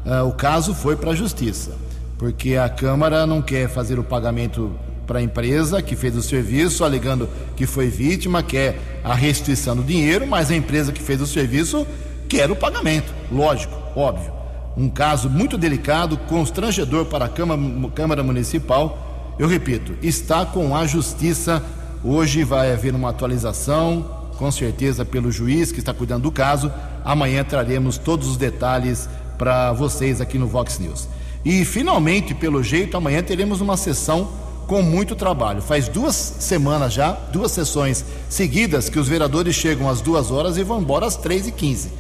[0.05, 1.73] Uh, o caso foi para a Justiça,
[2.17, 4.73] porque a Câmara não quer fazer o pagamento
[5.07, 9.83] para a empresa que fez o serviço, alegando que foi vítima, quer a restituição do
[9.83, 11.87] dinheiro, mas a empresa que fez o serviço
[12.31, 13.13] quer o pagamento.
[13.31, 14.33] Lógico, óbvio.
[14.77, 17.61] Um caso muito delicado, constrangedor para a Câmara,
[17.93, 19.35] Câmara Municipal.
[19.37, 21.63] Eu repito, está com a Justiça.
[22.05, 26.73] Hoje vai haver uma atualização, com certeza pelo juiz que está cuidando do caso.
[27.05, 31.09] Amanhã traremos todos os detalhes para vocês aqui no Vox News.
[31.45, 34.31] E finalmente, pelo jeito, amanhã teremos uma sessão
[34.69, 35.61] com muito trabalho.
[35.61, 40.63] Faz duas semanas já, duas sessões seguidas, que os vereadores chegam às duas horas e
[40.63, 41.91] vão embora às três e quinze.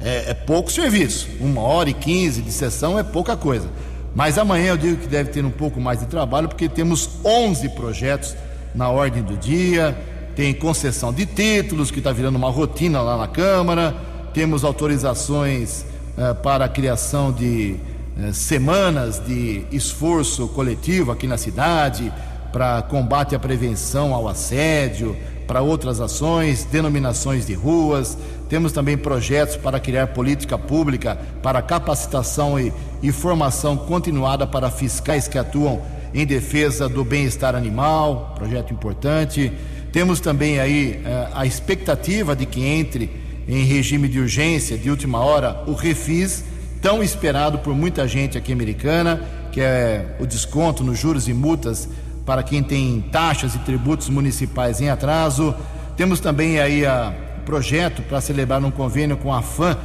[0.00, 1.28] É, é pouco serviço.
[1.40, 3.68] Uma hora e quinze de sessão é pouca coisa.
[4.14, 7.68] Mas amanhã eu digo que deve ter um pouco mais de trabalho, porque temos 11
[7.70, 8.34] projetos
[8.74, 9.96] na ordem do dia.
[10.34, 13.94] Tem concessão de títulos, que está virando uma rotina lá na Câmara.
[14.32, 15.84] Temos autorizações
[16.16, 17.76] uh, para a criação de
[18.18, 22.10] eh, semanas de esforço coletivo aqui na cidade
[22.50, 25.14] para combate à prevenção ao assédio,
[25.46, 28.16] para outras ações, denominações de ruas.
[28.48, 32.72] Temos também projetos para criar política pública para capacitação e,
[33.02, 35.82] e formação continuada para fiscais que atuam
[36.12, 39.52] em defesa do bem-estar animal, projeto importante.
[39.92, 43.10] Temos também aí eh, a expectativa de que entre
[43.48, 46.44] em regime de urgência de última hora o refis
[46.80, 49.22] tão esperado por muita gente aqui americana,
[49.52, 51.88] que é o desconto nos juros e multas
[52.26, 55.54] para quem tem taxas e tributos municipais em atraso.
[55.96, 59.78] Temos também aí o projeto para celebrar um convênio com a FAM,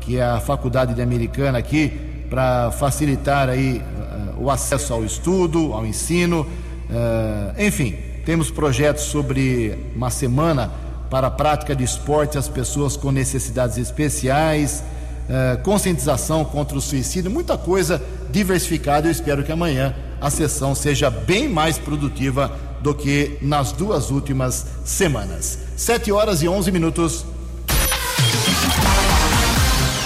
[0.00, 1.92] que é a Faculdade de Americana aqui,
[2.30, 6.46] para facilitar aí uh, o acesso ao estudo, ao ensino.
[6.88, 10.70] Uh, enfim, temos projetos sobre uma semana
[11.10, 14.82] para a prática de esporte às pessoas com necessidades especiais.
[15.30, 19.08] Eh, conscientização contra o suicídio, muita coisa diversificada.
[19.08, 24.66] Eu espero que amanhã a sessão seja bem mais produtiva do que nas duas últimas
[24.84, 25.58] semanas.
[25.76, 27.24] 7 horas e 11 minutos.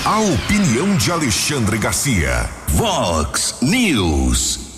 [0.05, 2.49] A opinião de Alexandre Garcia.
[2.69, 4.73] Vox News.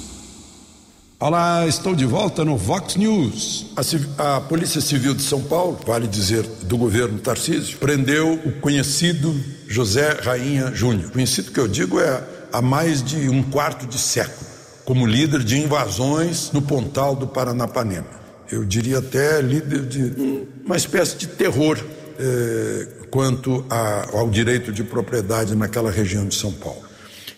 [1.18, 3.72] Olá, estou de volta no Vox News.
[4.18, 9.34] A, a, Polícia Civil de São Paulo, vale dizer do governo Tarcísio, prendeu o conhecido
[9.66, 11.10] José Rainha Júnior.
[11.10, 12.22] Conhecido que eu digo é
[12.52, 14.46] há mais de um quarto de século,
[14.84, 18.24] como líder de invasões no Pontal do Paranapanema.
[18.50, 21.78] Eu diria até líder de uma espécie de terror
[22.18, 26.82] eh, quanto a, ao direito de propriedade naquela região de São Paulo.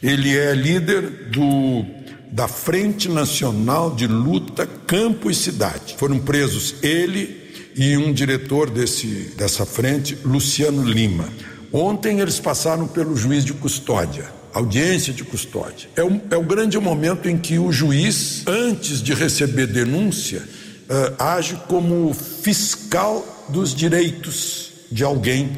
[0.02, 1.84] Ele é líder do
[2.30, 5.94] da Frente Nacional de Luta Campo e Cidade.
[5.96, 11.28] Foram presos ele e um diretor desse, dessa frente, Luciano Lima.
[11.72, 14.24] Ontem eles passaram pelo juiz de custódia,
[14.56, 15.88] audiência de custódia.
[15.96, 20.42] É, é o grande momento em que o juiz, antes de receber denúncia,
[20.88, 25.56] uh, age como fiscal dos direitos de alguém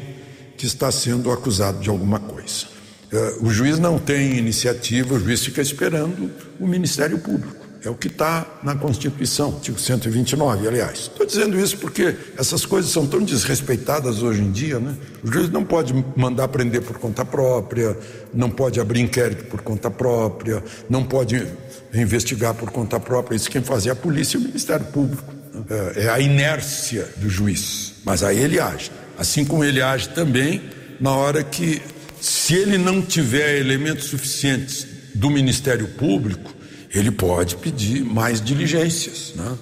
[0.57, 2.65] que está sendo acusado de alguma coisa.
[3.11, 6.29] Uh, o juiz não tem iniciativa, o juiz fica esperando
[6.59, 7.58] o Ministério Público.
[7.83, 10.99] É o que está na Constituição, artigo 129, aliás.
[10.99, 14.97] Estou dizendo isso porque essas coisas são tão desrespeitadas hoje em dia, né?
[15.23, 17.97] O juiz não pode mandar prender por conta própria,
[18.33, 21.47] não pode abrir inquérito por conta própria, não pode
[21.93, 23.37] investigar por conta própria.
[23.37, 25.33] Isso quem fazia é a polícia e o Ministério Público.
[25.69, 27.93] É, é a inércia do juiz.
[28.03, 28.91] Mas aí ele age.
[29.17, 30.61] Assim como ele age também
[30.99, 31.81] na hora que,
[32.19, 36.58] se ele não tiver elementos suficientes do Ministério Público,
[36.93, 39.33] ele pode pedir mais diligências.
[39.35, 39.57] Né?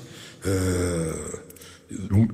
[0.45, 1.13] É,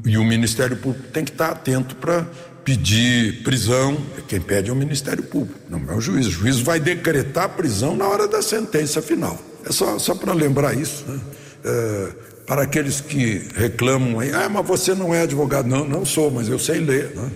[0.05, 2.25] e o Ministério Público tem que estar atento para
[2.63, 3.97] pedir prisão.
[4.27, 6.27] Quem pede é o Ministério Público, não é o juiz.
[6.27, 9.39] O juiz vai decretar prisão na hora da sentença final.
[9.65, 11.05] É só, só para lembrar isso.
[11.07, 11.19] Né?
[11.65, 12.09] É,
[12.45, 15.67] para aqueles que reclamam aí, ah, mas você não é advogado.
[15.67, 17.11] Não, não sou, mas eu sei ler.
[17.15, 17.31] Né?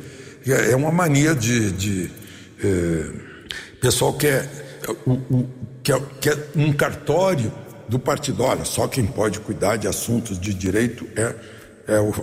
[0.47, 1.71] É, é uma mania de.
[1.71, 2.11] de
[2.63, 3.05] é,
[3.81, 4.49] pessoal quer.
[5.05, 5.49] O, o,
[5.87, 7.49] que é, que é um cartório
[7.87, 8.43] do partido.
[8.43, 11.33] Olha, só quem pode cuidar de assuntos de direito é,
[11.87, 12.13] é o,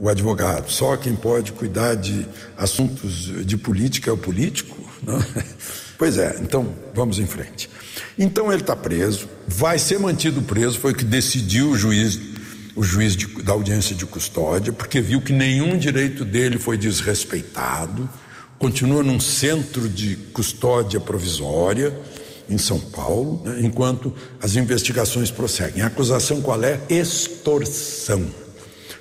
[0.00, 2.26] o advogado, só quem pode cuidar de
[2.56, 4.76] assuntos de política é o político.
[5.02, 5.18] Não?
[5.96, 7.68] Pois é, então vamos em frente.
[8.16, 12.20] Então ele está preso, vai ser mantido preso, foi o que decidiu o juiz,
[12.76, 18.08] o juiz de, da audiência de custódia, porque viu que nenhum direito dele foi desrespeitado,
[18.60, 21.92] continua num centro de custódia provisória
[22.48, 25.82] em São Paulo, né, enquanto as investigações prosseguem.
[25.82, 26.80] A acusação qual é?
[26.88, 28.26] Extorsão.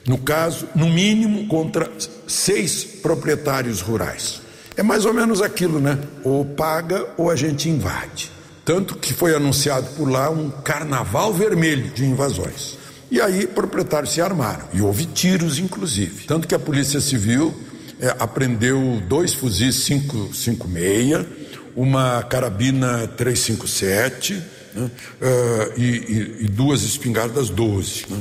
[0.06, 1.92] No caso, no mínimo, contra
[2.28, 4.42] seis proprietários rurais.
[4.76, 6.00] É mais ou menos aquilo, né?
[6.24, 8.32] Ou paga ou a gente invade.
[8.64, 12.78] Tanto que foi anunciado por lá um carnaval vermelho de invasões.
[13.10, 16.26] E aí proprietários se armaram e houve tiros, inclusive.
[16.26, 17.54] Tanto que a Polícia Civil
[18.00, 21.26] é, apreendeu dois fuzis 556,
[21.78, 24.34] uma carabina 357
[24.74, 28.06] né, uh, e, e, e, duas espingardas 12.
[28.10, 28.18] Né,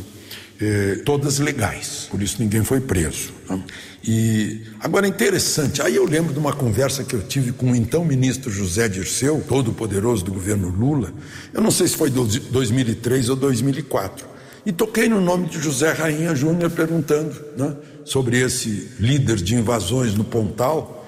[0.59, 3.33] eh, todas legais, por isso ninguém foi preso.
[3.49, 3.63] Né.
[4.05, 7.77] E agora é interessante, aí eu lembro de uma conversa que eu tive com o
[7.77, 11.13] então ministro José Dirceu, todo poderoso do governo Lula.
[11.53, 14.27] Eu não sei se foi 2003 ou 2004.
[14.65, 20.15] E toquei no nome de José Rainha Júnior perguntando né, sobre esse líder de invasões
[20.15, 21.06] no Pontal,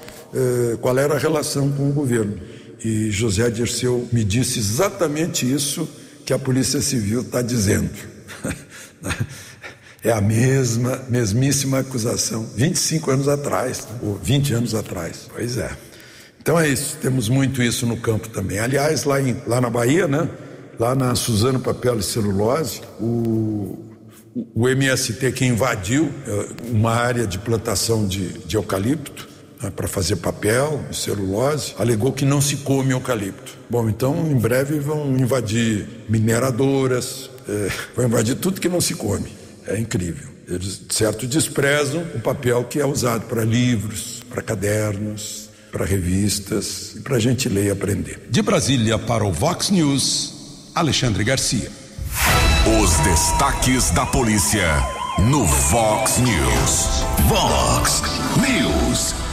[0.81, 2.39] qual era a relação com o governo.
[2.85, 5.89] E José Dirceu me disse exatamente isso
[6.24, 7.91] que a Polícia Civil está dizendo.
[10.05, 13.99] É a mesma, mesmíssima acusação, 25 anos atrás, né?
[14.01, 15.29] ou 20 anos atrás.
[15.35, 15.70] Pois é.
[16.41, 18.61] Então é isso, temos muito isso no campo também.
[18.61, 20.29] Aliás, lá, em, lá na Bahia, né?
[20.79, 23.76] Lá na Suzano Papel e Celulose, o,
[24.55, 29.28] o MST que invadiu é, uma área de plantação de, de eucalipto
[29.63, 33.57] né, para fazer papel e celulose, alegou que não se come eucalipto.
[33.69, 39.33] Bom, então em breve vão invadir mineradoras, é, vão invadir tudo que não se come.
[39.67, 40.29] É incrível.
[40.49, 47.01] Eles, certo, desprezam o papel que é usado para livros, para cadernos, para revistas e
[47.01, 48.27] para a gente ler e aprender.
[48.31, 51.71] De Brasília para o Vox News, Alexandre Garcia.
[52.83, 54.67] Os destaques da polícia
[55.19, 57.05] no Vox News.
[57.29, 58.03] Vox
[58.37, 59.28] News.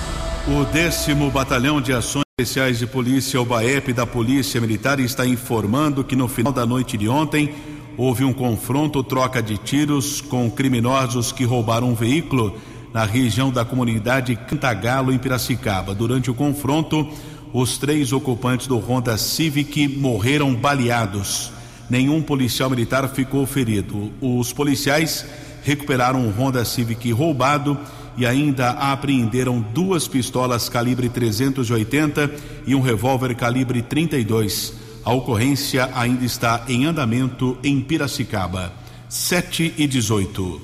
[0.47, 6.03] O décimo Batalhão de Ações Especiais de Polícia, o BAEP da Polícia Militar, está informando
[6.03, 7.55] que no final da noite de ontem
[7.97, 12.55] houve um confronto, troca de tiros com criminosos que roubaram um veículo
[12.93, 15.95] na região da comunidade Cantagalo, em Piracicaba.
[15.95, 17.09] Durante o confronto,
[17.51, 21.51] os três ocupantes do Honda Civic morreram baleados.
[21.89, 24.11] Nenhum policial militar ficou ferido.
[24.21, 25.25] Os policiais
[25.63, 27.75] recuperaram um Honda Civic roubado
[28.17, 32.31] e ainda apreenderam duas pistolas calibre 380
[32.65, 34.73] e um revólver calibre 32.
[35.03, 38.73] A ocorrência ainda está em andamento em Piracicaba.
[39.07, 40.61] 7 e 18.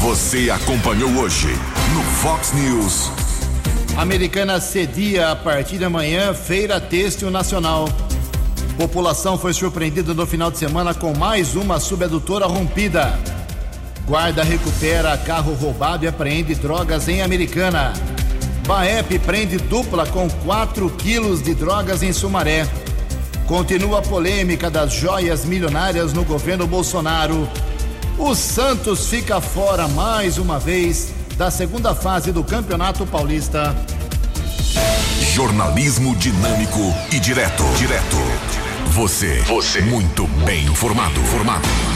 [0.00, 1.48] Você acompanhou hoje
[1.94, 3.10] no Fox News.
[3.96, 7.88] Americana cedia a partir de amanhã Feira Têxtil Nacional.
[8.76, 13.18] População foi surpreendida no final de semana com mais uma subadutora rompida.
[14.06, 17.92] Guarda recupera carro roubado e apreende drogas em Americana.
[18.64, 22.68] Baep prende dupla com 4 quilos de drogas em Sumaré.
[23.46, 27.48] Continua a polêmica das joias milionárias no governo Bolsonaro.
[28.16, 33.74] O Santos fica fora mais uma vez da segunda fase do Campeonato Paulista.
[35.34, 37.62] Jornalismo dinâmico e direto.
[37.76, 38.16] Direto.
[38.90, 39.42] Você.
[39.42, 39.80] Você.
[39.80, 41.20] Muito bem informado.
[41.24, 41.95] Formado.